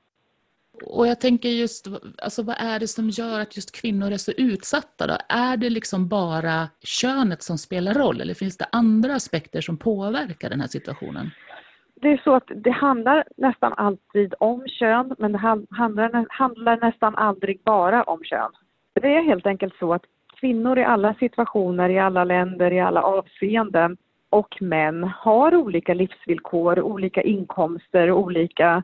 Och 0.83 1.07
jag 1.07 1.21
tänker 1.21 1.50
just, 1.50 1.88
alltså 2.24 2.43
vad 2.43 2.55
är 2.59 2.79
det 2.79 2.88
som 2.88 3.09
gör 3.09 3.39
att 3.39 3.55
just 3.55 3.81
kvinnor 3.81 4.12
är 4.12 4.17
så 4.17 4.31
utsatta 4.31 5.07
då? 5.07 5.17
Är 5.29 5.57
det 5.57 5.69
liksom 5.69 6.07
bara 6.07 6.67
könet 6.83 7.43
som 7.43 7.57
spelar 7.57 7.93
roll 7.93 8.21
eller 8.21 8.33
finns 8.33 8.57
det 8.57 8.65
andra 8.71 9.15
aspekter 9.15 9.62
som 9.62 9.77
påverkar 9.77 10.50
den 10.50 10.62
här 10.62 10.67
situationen? 10.67 11.31
Det 12.01 12.07
är 12.07 12.21
så 12.24 12.36
att 12.36 12.51
det 12.55 12.71
handlar 12.71 13.24
nästan 13.38 13.74
alltid 13.74 14.33
om 14.39 14.67
kön 14.67 15.15
men 15.17 15.31
det 15.31 15.38
handlar, 15.38 16.25
handlar 16.29 16.77
nästan 16.77 17.15
aldrig 17.15 17.62
bara 17.63 18.03
om 18.03 18.24
kön. 18.24 18.51
Det 19.01 19.15
är 19.15 19.24
helt 19.24 19.45
enkelt 19.45 19.74
så 19.79 19.93
att 19.93 20.03
kvinnor 20.39 20.79
i 20.79 20.83
alla 20.83 21.13
situationer, 21.13 21.89
i 21.89 22.00
alla 22.00 22.24
länder, 22.24 22.74
i 22.74 22.79
alla 22.79 23.01
avseenden 23.01 23.98
och 24.29 24.62
män 24.62 25.03
har 25.03 25.55
olika 25.55 25.93
livsvillkor, 25.93 26.79
olika 26.79 27.21
inkomster, 27.21 28.12
olika, 28.12 28.83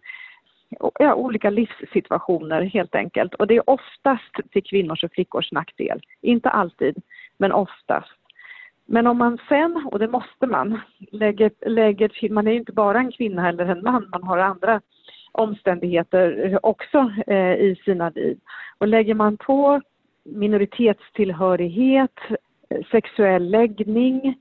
ja, 0.99 1.13
olika 1.13 1.49
livssituationer 1.49 2.61
helt 2.61 2.95
enkelt. 2.95 3.33
Och 3.33 3.47
det 3.47 3.55
är 3.55 3.69
oftast 3.69 4.35
till 4.51 4.63
kvinnors 4.63 5.03
och 5.03 5.11
flickors 5.11 5.51
nackdel. 5.51 6.01
Inte 6.21 6.49
alltid, 6.49 6.95
men 7.37 7.51
oftast. 7.51 8.17
Men 8.85 9.07
om 9.07 9.17
man 9.17 9.37
sen, 9.49 9.87
och 9.91 9.99
det 9.99 10.07
måste 10.07 10.47
man, 10.47 10.79
lägger, 11.11 11.51
lägger 11.69 12.29
man 12.29 12.47
är 12.47 12.51
ju 12.51 12.57
inte 12.57 12.71
bara 12.71 12.99
en 12.99 13.11
kvinna 13.11 13.49
eller 13.49 13.65
en 13.65 13.83
man, 13.83 14.09
man 14.11 14.23
har 14.23 14.37
andra 14.37 14.81
omständigheter 15.31 16.59
också 16.65 17.11
eh, 17.27 17.53
i 17.55 17.81
sina 17.85 18.09
liv. 18.09 18.39
Och 18.77 18.87
lägger 18.87 19.13
man 19.13 19.37
på 19.37 19.81
minoritetstillhörighet, 20.23 22.19
eh, 22.69 22.81
sexuell 22.91 23.49
läggning, 23.49 24.35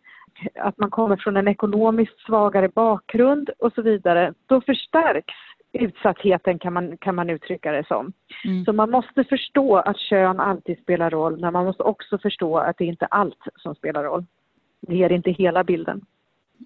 att 0.54 0.78
man 0.78 0.90
kommer 0.90 1.16
från 1.16 1.36
en 1.36 1.48
ekonomiskt 1.48 2.20
svagare 2.26 2.68
bakgrund 2.68 3.50
och 3.58 3.72
så 3.72 3.82
vidare, 3.82 4.34
då 4.46 4.60
förstärks 4.60 5.34
utsattheten 5.74 6.58
kan 6.58 6.72
man, 6.72 6.96
kan 6.96 7.14
man 7.14 7.30
uttrycka 7.30 7.72
det 7.72 7.86
som. 7.86 8.12
Mm. 8.44 8.64
Så 8.64 8.72
man 8.72 8.90
måste 8.90 9.24
förstå 9.24 9.76
att 9.76 9.98
kön 9.98 10.40
alltid 10.40 10.78
spelar 10.78 11.10
roll, 11.10 11.40
men 11.40 11.52
man 11.52 11.64
måste 11.64 11.82
också 11.82 12.18
förstå 12.18 12.58
att 12.58 12.78
det 12.78 12.84
inte 12.84 13.04
är 13.04 13.14
allt 13.14 13.42
som 13.56 13.74
spelar 13.74 14.04
roll. 14.04 14.26
Det 14.80 14.96
ger 14.96 15.12
inte 15.12 15.30
hela 15.30 15.64
bilden 15.64 16.06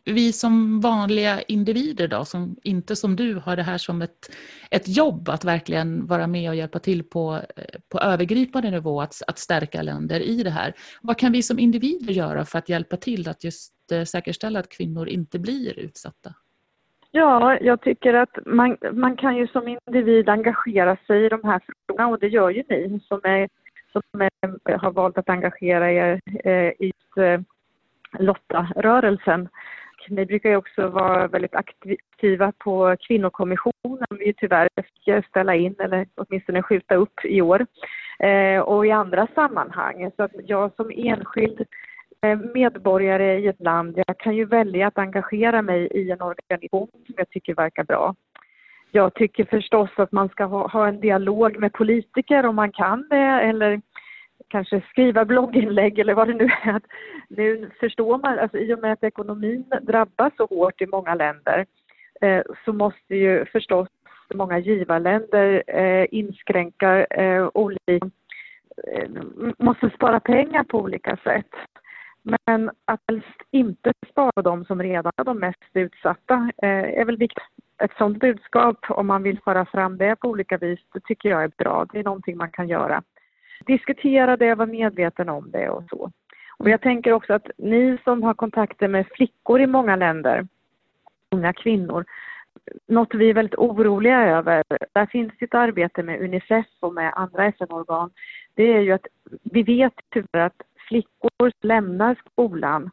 vi 0.04 0.32
som 0.32 0.80
vanliga 0.80 1.42
individer 1.42 2.08
då, 2.08 2.24
som 2.24 2.56
inte 2.62 2.96
som 2.96 3.16
du 3.16 3.34
har 3.34 3.56
det 3.56 3.62
här 3.62 3.78
som 3.78 4.02
ett, 4.02 4.30
ett 4.70 4.88
jobb 4.96 5.28
att 5.28 5.44
verkligen 5.44 6.06
vara 6.06 6.26
med 6.26 6.50
och 6.50 6.56
hjälpa 6.56 6.78
till 6.78 7.04
på, 7.04 7.40
på 7.88 7.98
övergripande 7.98 8.70
nivå 8.70 9.00
att, 9.00 9.22
att 9.26 9.38
stärka 9.38 9.82
länder 9.82 10.20
i 10.20 10.42
det 10.42 10.50
här. 10.50 10.74
Vad 11.02 11.18
kan 11.18 11.32
vi 11.32 11.42
som 11.42 11.58
individer 11.58 12.12
göra 12.12 12.44
för 12.44 12.58
att 12.58 12.68
hjälpa 12.68 12.96
till 12.96 13.28
att 13.28 13.44
just 13.44 13.74
eh, 13.92 14.04
säkerställa 14.04 14.58
att 14.58 14.68
kvinnor 14.68 15.08
inte 15.08 15.38
blir 15.38 15.78
utsatta? 15.78 16.34
Ja, 17.10 17.58
jag 17.60 17.80
tycker 17.80 18.14
att 18.14 18.38
man, 18.46 18.76
man 18.92 19.16
kan 19.16 19.36
ju 19.36 19.46
som 19.46 19.68
individ 19.68 20.28
engagera 20.28 20.96
sig 21.06 21.24
i 21.24 21.28
de 21.28 21.44
här 21.44 21.60
frågorna 21.66 22.08
och 22.08 22.18
det 22.18 22.28
gör 22.28 22.50
ju 22.50 22.62
ni 22.68 23.00
som, 23.08 23.20
är, 23.22 23.48
som 23.92 24.02
är, 24.20 24.78
har 24.78 24.90
valt 24.90 25.18
att 25.18 25.28
engagera 25.28 25.92
er 25.92 26.20
eh, 26.44 26.72
i 26.78 26.92
eh, 27.16 27.40
Lotta-rörelsen. 28.18 29.48
Ni 30.08 30.26
brukar 30.26 30.50
ju 30.50 30.56
också 30.56 30.88
vara 30.88 31.28
väldigt 31.28 31.54
aktiva 31.54 32.52
på 32.58 32.96
kvinnokommissionen 33.00 34.06
vi 34.10 34.34
tyvärr 34.36 34.68
fick 34.76 35.26
ställa 35.26 35.54
in 35.54 35.74
eller 35.78 36.06
åtminstone 36.14 36.62
skjuta 36.62 36.94
upp 36.94 37.24
i 37.24 37.42
år 37.42 37.66
eh, 38.18 38.60
och 38.60 38.86
i 38.86 38.90
andra 38.90 39.26
sammanhang. 39.34 40.10
Så 40.16 40.22
att 40.22 40.32
jag 40.44 40.72
som 40.76 40.90
enskild 40.90 41.60
eh, 41.60 41.66
Eh, 42.22 42.38
medborgare 42.54 43.38
i 43.38 43.46
ett 43.46 43.60
land, 43.60 44.02
jag 44.06 44.18
kan 44.18 44.36
ju 44.36 44.44
välja 44.44 44.86
att 44.86 44.98
engagera 44.98 45.62
mig 45.62 45.86
i 45.86 46.10
en 46.10 46.22
organisation 46.22 46.88
som 47.06 47.14
jag 47.16 47.30
tycker 47.30 47.54
verkar 47.54 47.84
bra. 47.84 48.14
Jag 48.90 49.14
tycker 49.14 49.44
förstås 49.44 49.90
att 49.96 50.12
man 50.12 50.28
ska 50.28 50.44
ha, 50.44 50.68
ha 50.68 50.88
en 50.88 51.00
dialog 51.00 51.58
med 51.58 51.72
politiker 51.72 52.46
om 52.46 52.56
man 52.56 52.72
kan 52.72 53.08
det 53.10 53.16
eller 53.16 53.80
kanske 54.48 54.80
skriva 54.90 55.24
blogginlägg 55.24 55.98
eller 55.98 56.14
vad 56.14 56.28
det 56.28 56.34
nu 56.34 56.44
är. 56.62 56.80
Nu 57.28 57.70
förstår 57.80 58.18
man, 58.18 58.38
alltså 58.38 58.58
i 58.58 58.74
och 58.74 58.78
med 58.78 58.92
att 58.92 59.04
ekonomin 59.04 59.64
drabbas 59.82 60.32
så 60.36 60.46
hårt 60.46 60.80
i 60.80 60.86
många 60.86 61.14
länder 61.14 61.66
eh, 62.20 62.42
så 62.64 62.72
måste 62.72 63.14
ju 63.14 63.44
förstås 63.44 63.88
många 64.34 64.58
givarländer 64.58 65.62
eh, 65.66 66.06
inskränka 66.10 67.04
eh, 67.04 67.48
olika, 67.54 68.10
eh, 68.86 69.08
måste 69.58 69.90
spara 69.90 70.20
pengar 70.20 70.64
på 70.64 70.78
olika 70.78 71.16
sätt. 71.16 71.50
Men 72.46 72.70
att 72.84 73.00
helst 73.08 73.42
inte 73.50 73.92
spara 74.10 74.42
de 74.42 74.64
som 74.64 74.82
redan 74.82 75.12
är 75.16 75.24
de 75.24 75.38
mest 75.38 75.62
utsatta 75.72 76.50
eh, 76.62 77.00
är 77.00 77.04
väl 77.04 77.16
viktigt. 77.16 77.44
Ett 77.82 77.92
sådant 77.98 78.20
budskap, 78.20 78.86
om 78.88 79.06
man 79.06 79.22
vill 79.22 79.40
föra 79.40 79.66
fram 79.66 79.98
det 79.98 80.16
på 80.16 80.28
olika 80.28 80.58
vis, 80.58 80.80
det 80.92 81.00
tycker 81.00 81.28
jag 81.28 81.44
är 81.44 81.52
bra. 81.58 81.86
Det 81.92 81.98
är 81.98 82.04
någonting 82.04 82.36
man 82.36 82.50
kan 82.50 82.68
göra 82.68 83.02
diskutera 83.66 84.36
det, 84.36 84.54
vara 84.54 84.66
medveten 84.66 85.28
om 85.28 85.50
det 85.50 85.68
och 85.68 85.84
så. 85.90 86.12
Och 86.56 86.70
jag 86.70 86.80
tänker 86.80 87.12
också 87.12 87.32
att 87.32 87.50
ni 87.58 87.98
som 88.04 88.22
har 88.22 88.34
kontakter 88.34 88.88
med 88.88 89.06
flickor 89.06 89.60
i 89.60 89.66
många 89.66 89.96
länder, 89.96 90.48
unga 91.30 91.52
kvinnor, 91.52 92.04
något 92.86 93.14
vi 93.14 93.30
är 93.30 93.34
väldigt 93.34 93.58
oroliga 93.58 94.22
över, 94.22 94.62
där 94.92 95.06
finns 95.06 95.32
ett 95.40 95.54
arbete 95.54 96.02
med 96.02 96.22
Unicef 96.22 96.66
och 96.80 96.94
med 96.94 97.12
andra 97.16 97.46
FN-organ, 97.46 98.10
det 98.54 98.72
är 98.76 98.80
ju 98.80 98.92
att 98.92 99.06
vi 99.42 99.62
vet 99.62 99.94
tyvärr 100.10 100.46
att 100.46 100.62
flickor 100.88 101.52
lämnar 101.60 102.16
skolan 102.32 102.90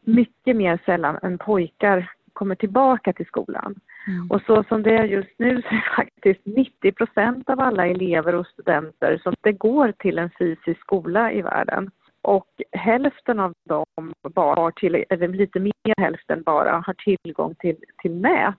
mycket 0.00 0.56
mer 0.56 0.78
sällan 0.86 1.18
än 1.22 1.38
pojkar 1.38 2.10
kommer 2.32 2.54
tillbaka 2.54 3.12
till 3.12 3.26
skolan. 3.26 3.74
Mm. 4.06 4.30
Och 4.30 4.42
så 4.42 4.64
som 4.64 4.82
det 4.82 4.96
är 4.96 5.04
just 5.04 5.38
nu 5.38 5.62
så 5.62 5.68
är 5.68 5.96
faktiskt 5.96 6.40
90 6.46 6.92
procent 6.92 7.50
av 7.50 7.60
alla 7.60 7.86
elever 7.86 8.34
och 8.34 8.46
studenter 8.46 9.20
som 9.22 9.34
det 9.40 9.52
går 9.52 9.92
till 9.98 10.18
en 10.18 10.30
fysisk 10.38 10.80
skola 10.80 11.32
i 11.32 11.42
världen. 11.42 11.90
Och 12.22 12.48
hälften 12.72 13.40
av 13.40 13.54
dem, 13.64 14.12
bara 14.34 14.60
har 14.60 14.70
till, 14.70 15.04
eller 15.08 15.28
lite 15.28 15.60
mer 15.60 16.00
hälften 16.00 16.42
bara, 16.42 16.82
har 16.86 16.94
tillgång 16.94 17.54
till, 17.54 17.76
till 18.02 18.14
nät. 18.14 18.54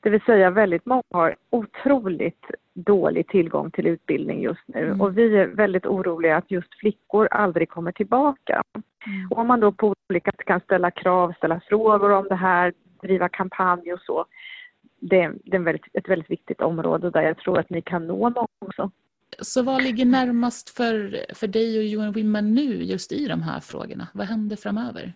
Det 0.00 0.10
vill 0.10 0.20
säga 0.20 0.50
väldigt 0.50 0.86
många 0.86 1.02
har 1.12 1.36
otroligt 1.50 2.46
dålig 2.76 3.28
tillgång 3.28 3.70
till 3.70 3.86
utbildning 3.86 4.42
just 4.42 4.62
nu 4.66 4.86
mm. 4.86 5.00
och 5.00 5.18
vi 5.18 5.36
är 5.36 5.46
väldigt 5.46 5.86
oroliga 5.86 6.36
att 6.36 6.50
just 6.50 6.78
flickor 6.80 7.28
aldrig 7.30 7.68
kommer 7.68 7.92
tillbaka. 7.92 8.62
Mm. 9.06 9.28
Och 9.30 9.38
om 9.38 9.46
man 9.46 9.60
då 9.60 9.72
på 9.72 9.94
olika 10.08 10.30
sätt 10.30 10.44
kan 10.46 10.60
ställa 10.60 10.90
krav, 10.90 11.32
ställa 11.32 11.60
frågor 11.68 12.10
om 12.10 12.26
det 12.28 12.34
här, 12.34 12.72
driva 13.02 13.28
kampanj 13.28 13.92
och 13.92 14.00
så, 14.00 14.24
det, 15.00 15.32
det 15.44 15.56
är 15.56 15.60
väldigt, 15.60 15.86
ett 15.92 16.08
väldigt 16.08 16.30
viktigt 16.30 16.60
område 16.60 17.10
där 17.10 17.22
jag 17.22 17.38
tror 17.38 17.58
att 17.58 17.70
ni 17.70 17.82
kan 17.82 18.06
nå 18.06 18.16
många 18.16 18.46
också. 18.58 18.90
Så 19.40 19.62
vad 19.62 19.82
ligger 19.82 20.04
närmast 20.04 20.70
för, 20.70 21.24
för 21.34 21.46
dig 21.46 21.78
och 21.78 22.04
UN 22.04 22.12
Women 22.12 22.54
nu 22.54 22.82
just 22.82 23.12
i 23.12 23.28
de 23.28 23.42
här 23.42 23.60
frågorna? 23.60 24.08
Vad 24.14 24.26
händer 24.26 24.56
framöver? 24.56 25.12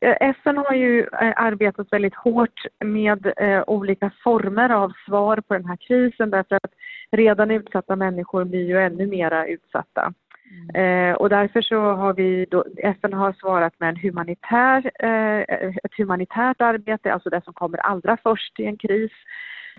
Eh, 0.00 0.16
FN 0.20 0.58
har 0.58 0.74
ju 0.74 1.00
eh, 1.00 1.32
arbetat 1.36 1.86
väldigt 1.90 2.14
hårt 2.14 2.66
med 2.84 3.32
eh, 3.36 3.64
olika 3.66 4.10
former 4.24 4.70
av 4.70 4.92
svar 5.06 5.36
på 5.36 5.54
den 5.54 5.64
här 5.64 5.76
krisen 5.76 6.30
därför 6.30 6.56
att 6.56 6.72
redan 7.10 7.50
utsatta 7.50 7.96
människor 7.96 8.44
blir 8.44 8.68
ju 8.68 8.78
ännu 8.78 9.06
mera 9.06 9.46
utsatta. 9.46 10.12
Mm. 10.50 11.10
Eh, 11.10 11.14
och 11.14 11.28
därför 11.28 11.62
så 11.62 11.80
har 11.80 12.14
vi 12.14 12.46
då, 12.50 12.64
FN 12.78 13.12
har 13.12 13.32
svarat 13.32 13.80
med 13.80 13.88
en 13.88 13.96
humanitär, 13.96 14.90
eh, 14.98 15.68
ett 15.84 15.94
humanitärt 15.96 16.60
arbete, 16.60 17.12
alltså 17.12 17.30
det 17.30 17.44
som 17.44 17.54
kommer 17.54 17.78
allra 17.78 18.16
först 18.22 18.60
i 18.60 18.64
en 18.64 18.76
kris 18.76 19.12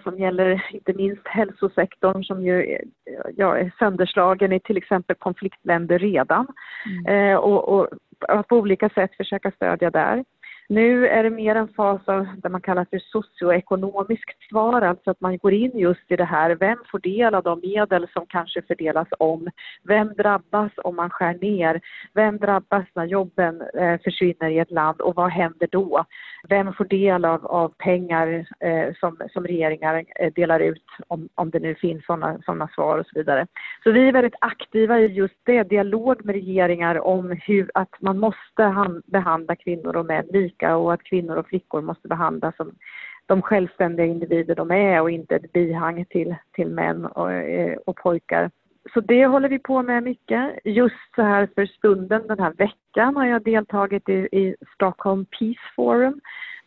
som 0.03 0.19
gäller 0.19 0.65
inte 0.71 0.93
minst 0.93 1.27
hälsosektorn 1.27 2.23
som 2.23 2.45
ju 2.45 2.77
ja, 3.35 3.57
är 3.57 3.71
sönderslagen 3.79 4.53
i 4.53 4.59
till 4.59 4.77
exempel 4.77 5.15
konfliktländer 5.15 5.99
redan. 5.99 6.47
Mm. 6.85 7.31
Eh, 7.31 7.37
och, 7.37 7.69
och, 7.69 7.87
att 8.27 8.47
på 8.47 8.55
olika 8.55 8.89
sätt 8.89 9.15
försöka 9.17 9.51
stödja 9.51 9.91
där. 9.91 10.23
Nu 10.69 11.07
är 11.07 11.23
det 11.23 11.29
mer 11.29 11.55
en 11.55 11.67
fas 11.67 12.01
av 12.05 12.27
det 12.43 12.49
man 12.49 12.61
kallar 12.61 12.85
för 12.89 12.99
socioekonomiskt 12.99 14.49
svar, 14.49 14.81
alltså 14.81 15.11
att 15.11 15.21
man 15.21 15.37
går 15.37 15.53
in 15.53 15.71
just 15.73 16.11
i 16.11 16.15
det 16.15 16.23
här, 16.23 16.55
vem 16.55 16.77
får 16.91 16.99
del 16.99 17.35
av 17.35 17.43
de 17.43 17.59
medel 17.59 18.07
som 18.13 18.25
kanske 18.25 18.61
fördelas 18.61 19.07
om? 19.19 19.47
Vem 19.83 20.07
drabbas 20.07 20.71
om 20.77 20.95
man 20.95 21.09
skär 21.09 21.37
ner? 21.41 21.81
Vem 22.13 22.37
drabbas 22.37 22.85
när 22.93 23.05
jobben 23.05 23.61
eh, 23.61 24.01
försvinner 24.03 24.49
i 24.49 24.59
ett 24.59 24.71
land 24.71 25.01
och 25.01 25.15
vad 25.15 25.31
händer 25.31 25.67
då? 25.71 26.05
Vem 26.49 26.73
får 26.73 26.85
del 26.85 27.25
av, 27.25 27.45
av 27.45 27.73
pengar 27.77 28.45
eh, 28.59 28.93
som, 28.99 29.17
som 29.33 29.47
regeringar 29.47 30.03
eh, 30.19 30.33
delar 30.33 30.59
ut, 30.59 30.85
om, 31.07 31.29
om 31.35 31.49
det 31.49 31.59
nu 31.59 31.75
finns 31.75 32.05
sådana 32.05 32.39
såna 32.45 32.67
svar 32.67 32.97
och 32.97 33.05
så 33.05 33.19
vidare. 33.19 33.47
Så 33.83 33.91
vi 33.91 34.07
är 34.07 34.13
väldigt 34.13 34.41
aktiva 34.41 34.99
i 34.99 35.05
just 35.05 35.39
det, 35.43 35.63
dialog 35.63 36.25
med 36.25 36.35
regeringar 36.35 36.99
om 36.99 37.37
hur, 37.45 37.71
att 37.73 38.01
man 38.01 38.19
måste 38.19 38.73
behandla 39.05 39.55
kvinnor 39.55 39.95
och 39.95 40.05
män 40.05 40.25
lika 40.29 40.56
och 40.63 40.93
att 40.93 41.03
kvinnor 41.03 41.35
och 41.35 41.47
flickor 41.47 41.81
måste 41.81 42.07
behandlas 42.07 42.55
som 42.55 42.71
de 43.25 43.41
självständiga 43.41 44.05
individer 44.05 44.55
de 44.55 44.71
är 44.71 45.01
och 45.01 45.11
inte 45.11 45.35
ett 45.35 45.53
bihang 45.53 46.05
till, 46.05 46.35
till 46.51 46.69
män 46.69 47.05
och, 47.05 47.31
eh, 47.31 47.77
och 47.85 47.95
pojkar. 47.95 48.51
Så 48.93 49.01
det 49.01 49.25
håller 49.25 49.49
vi 49.49 49.59
på 49.59 49.81
med 49.81 50.03
mycket. 50.03 50.59
Just 50.63 51.15
så 51.15 51.21
här 51.21 51.49
för 51.55 51.65
stunden 51.65 52.27
den 52.27 52.39
här 52.39 52.53
veckan 52.53 53.15
har 53.15 53.25
jag 53.25 53.43
deltagit 53.43 54.09
i, 54.09 54.13
i 54.31 54.55
Stockholm 54.73 55.25
Peace 55.25 55.73
Forum 55.75 56.21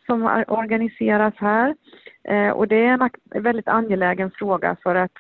som 0.07 0.45
organiseras 0.49 1.35
här. 1.37 1.77
Eh, 2.25 2.51
och 2.51 2.69
det 2.69 2.87
är 2.87 3.11
en 3.31 3.43
väldigt 3.43 3.69
angelägen 3.69 4.31
fråga 4.31 4.77
för 4.83 4.95
att 4.95 5.19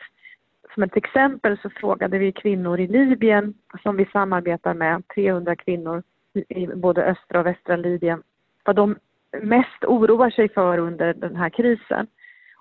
som 0.75 0.83
ett 0.83 0.97
exempel 0.97 1.59
så 1.63 1.71
frågade 1.71 2.19
vi 2.19 2.33
kvinnor 2.33 2.81
i 2.81 2.87
Libyen 2.87 3.55
som 3.83 3.97
vi 3.97 4.07
samarbetar 4.13 4.75
med, 4.75 5.03
300 5.15 5.57
kvinnor 5.57 6.03
i 6.49 6.67
både 6.67 7.05
östra 7.05 7.41
och 7.41 7.47
västra 7.47 7.77
Libyen, 7.77 8.23
vad 8.65 8.77
de 8.77 8.97
mest 9.43 9.85
oroar 9.87 10.31
sig 10.31 10.49
för 10.49 10.79
under 10.79 11.15
den 11.15 11.37
här 11.37 11.51
krisen. 11.51 12.07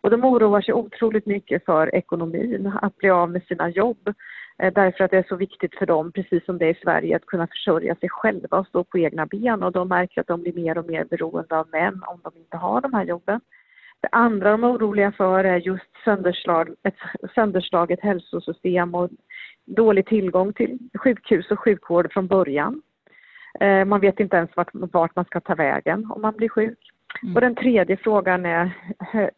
Och 0.01 0.09
de 0.09 0.23
oroar 0.23 0.61
sig 0.61 0.73
otroligt 0.73 1.25
mycket 1.25 1.65
för 1.65 1.95
ekonomin, 1.95 2.71
att 2.81 2.97
bli 2.97 3.09
av 3.09 3.31
med 3.31 3.43
sina 3.43 3.69
jobb. 3.69 4.13
Eh, 4.59 4.73
därför 4.73 5.03
att 5.03 5.11
det 5.11 5.17
är 5.17 5.25
så 5.29 5.35
viktigt 5.35 5.75
för 5.75 5.85
dem, 5.85 6.11
precis 6.11 6.45
som 6.45 6.57
det 6.57 6.65
är 6.65 6.69
i 6.69 6.79
Sverige, 6.83 7.15
att 7.15 7.25
kunna 7.25 7.47
försörja 7.47 7.95
sig 7.95 8.09
själva 8.09 8.57
och 8.57 8.67
stå 8.67 8.83
på 8.83 8.97
egna 8.97 9.25
ben. 9.25 9.63
Och 9.63 9.71
de 9.71 9.87
märker 9.87 10.21
att 10.21 10.27
de 10.27 10.41
blir 10.41 10.53
mer 10.53 10.77
och 10.77 10.85
mer 10.85 11.05
beroende 11.05 11.57
av 11.57 11.67
män 11.71 12.03
om 12.07 12.19
de 12.23 12.37
inte 12.37 12.57
har 12.57 12.81
de 12.81 12.93
här 12.93 13.03
jobben. 13.03 13.41
Det 14.01 14.09
andra 14.11 14.51
de 14.51 14.63
är 14.63 14.71
oroliga 14.71 15.11
för 15.11 15.43
är 15.43 15.57
just 15.57 16.03
sönderslag, 16.05 16.69
ett 16.83 16.95
sönderslaget 17.35 17.99
hälsosystem 18.01 18.95
och 18.95 19.09
dålig 19.65 20.05
tillgång 20.05 20.53
till 20.53 20.77
sjukhus 20.99 21.51
och 21.51 21.59
sjukvård 21.59 22.13
från 22.13 22.27
början. 22.27 22.81
Eh, 23.59 23.85
man 23.85 23.99
vet 23.99 24.19
inte 24.19 24.37
ens 24.37 24.55
vart, 24.55 24.69
vart 24.73 25.15
man 25.15 25.25
ska 25.25 25.39
ta 25.39 25.55
vägen 25.55 26.11
om 26.11 26.21
man 26.21 26.35
blir 26.35 26.49
sjuk. 26.49 26.79
Mm. 27.23 27.35
Och 27.35 27.41
den 27.41 27.55
tredje 27.55 27.97
frågan 27.97 28.45
är 28.45 28.77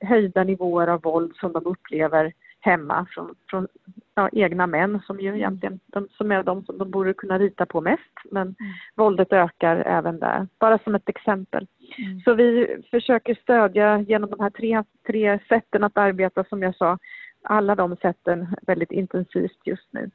höjda 0.06 0.44
nivåer 0.44 0.88
av 0.88 1.02
våld 1.02 1.36
som 1.36 1.54
de 1.54 1.66
upplever 1.66 2.34
hemma 2.62 3.08
från, 3.10 3.36
från 3.50 3.68
ja, 4.16 4.30
egna 4.32 4.68
män 4.68 5.02
som 5.06 5.20
ju 5.20 5.36
egentligen 5.36 5.80
de, 5.86 6.08
som 6.12 6.32
är 6.32 6.44
de 6.44 6.66
som 6.66 6.78
de 6.78 6.92
borde 6.92 7.14
kunna 7.14 7.38
lita 7.38 7.66
på 7.66 7.82
mest. 7.82 8.18
Men 8.32 8.42
mm. 8.42 8.56
våldet 8.96 9.34
ökar 9.34 9.76
även 9.76 10.20
där, 10.20 10.48
bara 10.60 10.78
som 10.78 10.96
ett 10.96 11.10
exempel. 11.10 11.68
Mm. 11.98 12.20
Så 12.20 12.34
vi 12.34 12.78
försöker 12.92 13.36
stödja 13.36 14.00
genom 14.00 14.30
de 14.30 14.40
här 14.40 14.50
tre, 14.50 14.84
tre 15.08 15.40
sätten 15.50 15.84
att 15.84 15.98
arbeta 15.98 16.44
som 16.44 16.62
jag 16.62 16.76
sa, 16.76 16.98
alla 17.44 17.76
de 17.76 17.96
sätten 17.96 18.56
väldigt 18.62 18.92
intensivt 18.92 19.60
just 19.66 19.94
nu. 19.94 20.10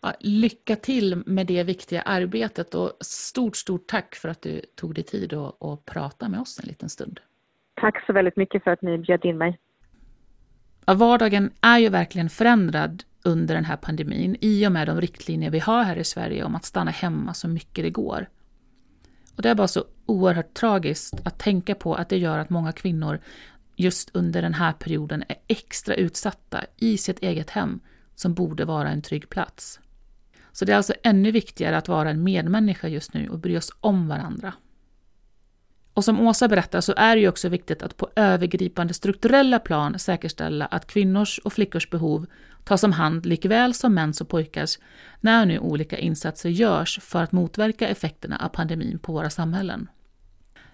Ja, 0.00 0.14
lycka 0.20 0.76
till 0.76 1.22
med 1.26 1.46
det 1.46 1.62
viktiga 1.62 2.02
arbetet 2.02 2.74
och 2.74 2.92
stort, 3.00 3.56
stort 3.56 3.86
tack 3.86 4.14
för 4.14 4.28
att 4.28 4.42
du 4.42 4.60
tog 4.74 4.94
dig 4.94 5.04
tid 5.04 5.32
att, 5.32 5.62
att 5.62 5.84
prata 5.84 6.28
med 6.28 6.40
oss 6.40 6.60
en 6.62 6.68
liten 6.68 6.88
stund. 6.88 7.20
Tack 7.80 8.06
så 8.06 8.12
väldigt 8.12 8.36
mycket 8.36 8.64
för 8.64 8.70
att 8.70 8.82
ni 8.82 8.98
bjöd 8.98 9.24
in 9.24 9.38
mig. 9.38 9.58
Ja, 10.86 10.94
vardagen 10.94 11.50
är 11.60 11.78
ju 11.78 11.88
verkligen 11.88 12.30
förändrad 12.30 13.04
under 13.24 13.54
den 13.54 13.64
här 13.64 13.76
pandemin 13.76 14.36
i 14.40 14.66
och 14.66 14.72
med 14.72 14.86
de 14.86 15.00
riktlinjer 15.00 15.50
vi 15.50 15.58
har 15.58 15.82
här 15.82 15.96
i 15.96 16.04
Sverige 16.04 16.44
om 16.44 16.54
att 16.54 16.64
stanna 16.64 16.90
hemma 16.90 17.34
så 17.34 17.48
mycket 17.48 17.84
det 17.84 17.90
går. 17.90 18.28
Och 19.36 19.42
det 19.42 19.50
är 19.50 19.54
bara 19.54 19.68
så 19.68 19.84
oerhört 20.06 20.54
tragiskt 20.54 21.26
att 21.26 21.38
tänka 21.38 21.74
på 21.74 21.94
att 21.94 22.08
det 22.08 22.18
gör 22.18 22.38
att 22.38 22.50
många 22.50 22.72
kvinnor 22.72 23.18
just 23.76 24.10
under 24.14 24.42
den 24.42 24.54
här 24.54 24.72
perioden 24.72 25.24
är 25.28 25.36
extra 25.48 25.94
utsatta 25.94 26.64
i 26.76 26.98
sitt 26.98 27.18
eget 27.18 27.50
hem 27.50 27.80
som 28.14 28.34
borde 28.34 28.64
vara 28.64 28.88
en 28.90 29.02
trygg 29.02 29.28
plats. 29.28 29.80
Så 30.52 30.64
det 30.64 30.72
är 30.72 30.76
alltså 30.76 30.94
ännu 31.02 31.30
viktigare 31.30 31.76
att 31.76 31.88
vara 31.88 32.10
en 32.10 32.24
medmänniska 32.24 32.88
just 32.88 33.14
nu 33.14 33.28
och 33.28 33.38
bry 33.38 33.56
oss 33.56 33.72
om 33.80 34.08
varandra. 34.08 34.52
Och 35.94 36.04
som 36.04 36.20
Åsa 36.20 36.48
berättar 36.48 36.80
så 36.80 36.94
är 36.96 37.16
det 37.16 37.20
ju 37.22 37.28
också 37.28 37.48
viktigt 37.48 37.82
att 37.82 37.96
på 37.96 38.10
övergripande 38.16 38.94
strukturella 38.94 39.58
plan 39.58 39.98
säkerställa 39.98 40.66
att 40.66 40.86
kvinnors 40.86 41.38
och 41.38 41.52
flickors 41.52 41.90
behov 41.90 42.26
tas 42.64 42.84
om 42.84 42.92
hand 42.92 43.26
likväl 43.26 43.74
som 43.74 43.94
mäns 43.94 44.20
och 44.20 44.28
pojkars 44.28 44.78
när 45.20 45.46
nu 45.46 45.58
olika 45.58 45.98
insatser 45.98 46.48
görs 46.48 46.98
för 47.02 47.22
att 47.22 47.32
motverka 47.32 47.88
effekterna 47.88 48.36
av 48.36 48.48
pandemin 48.48 48.98
på 48.98 49.12
våra 49.12 49.30
samhällen. 49.30 49.88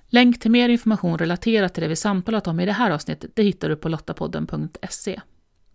Länk 0.06 0.40
till 0.40 0.50
mer 0.50 0.68
information 0.68 1.18
relaterat 1.18 1.74
till 1.74 1.82
det 1.82 1.88
vi 1.88 1.96
samtalat 1.96 2.46
om 2.46 2.60
i 2.60 2.66
det 2.66 2.72
här 2.72 2.90
avsnittet 2.90 3.30
det 3.34 3.42
hittar 3.42 3.68
du 3.68 3.76
på 3.76 3.88
lottapodden.se. 3.88 5.20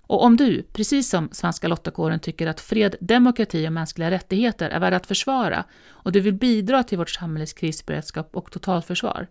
Och 0.10 0.24
om 0.24 0.38
du, 0.38 0.64
precis 0.64 1.10
som 1.10 1.30
Svenska 1.32 1.68
Lottakåren, 1.68 2.20
tycker 2.20 2.48
att 2.48 2.62
fred, 2.62 2.96
demokrati 3.00 3.68
och 3.68 3.74
mänskliga 3.74 4.12
rättigheter 4.12 4.70
är 4.70 4.80
värda 4.80 4.98
att 4.98 5.08
försvara 5.08 5.64
och 5.88 6.12
du 6.12 6.20
vill 6.20 6.34
bidra 6.34 6.84
till 6.84 6.98
vårt 6.98 7.10
samhälles 7.10 7.54
krisberedskap 7.54 8.36
och 8.36 8.52
totalförsvar, 8.52 9.28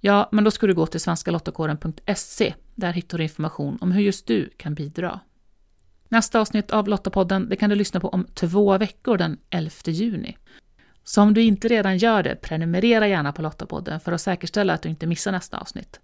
ja, 0.00 0.28
men 0.32 0.44
då 0.44 0.50
ska 0.50 0.66
du 0.66 0.74
gå 0.74 0.86
till 0.86 1.00
svenskalottakåren.se. 1.00 2.54
Där 2.74 2.92
hittar 2.92 3.18
du 3.18 3.24
information 3.24 3.78
om 3.80 3.92
hur 3.92 4.02
just 4.02 4.26
du 4.26 4.50
kan 4.56 4.74
bidra. 4.74 5.20
Nästa 6.08 6.40
avsnitt 6.40 6.70
av 6.70 6.88
Lottapodden 6.88 7.48
det 7.48 7.56
kan 7.56 7.70
du 7.70 7.76
lyssna 7.76 8.00
på 8.00 8.08
om 8.08 8.26
två 8.34 8.78
veckor 8.78 9.16
den 9.16 9.38
11 9.50 9.70
juni. 9.84 10.36
Så 11.04 11.22
om 11.22 11.34
du 11.34 11.42
inte 11.42 11.68
redan 11.68 11.98
gör 11.98 12.22
det, 12.22 12.36
prenumerera 12.36 13.08
gärna 13.08 13.32
på 13.32 13.42
Lottapodden 13.42 14.00
för 14.00 14.12
att 14.12 14.20
säkerställa 14.20 14.72
att 14.72 14.82
du 14.82 14.88
inte 14.88 15.06
missar 15.06 15.32
nästa 15.32 15.58
avsnitt. 15.58 16.00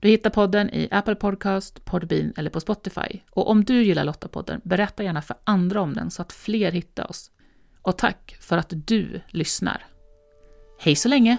Du 0.00 0.08
hittar 0.08 0.30
podden 0.30 0.70
i 0.70 0.88
Apple 0.90 1.14
Podcast, 1.14 1.84
Podbean 1.84 2.32
eller 2.36 2.50
på 2.50 2.60
Spotify. 2.60 3.20
Och 3.30 3.50
om 3.50 3.64
du 3.64 3.82
gillar 3.82 4.04
Lottapodden, 4.04 4.60
berätta 4.64 5.02
gärna 5.02 5.22
för 5.22 5.36
andra 5.44 5.80
om 5.80 5.94
den 5.94 6.10
så 6.10 6.22
att 6.22 6.32
fler 6.32 6.72
hittar 6.72 7.10
oss. 7.10 7.30
Och 7.82 7.98
tack 7.98 8.36
för 8.40 8.58
att 8.58 8.72
du 8.86 9.20
lyssnar. 9.28 9.86
Hej 10.78 10.96
så 10.96 11.08
länge! 11.08 11.36